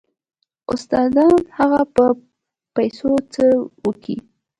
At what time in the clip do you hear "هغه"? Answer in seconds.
1.57-1.81